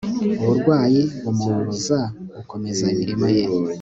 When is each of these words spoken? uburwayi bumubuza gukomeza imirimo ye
uburwayi 0.41 1.01
bumubuza 1.23 1.99
gukomeza 2.35 2.83
imirimo 2.93 3.25
ye 3.35 3.43